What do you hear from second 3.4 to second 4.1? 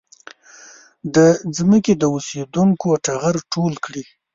ټول کړي.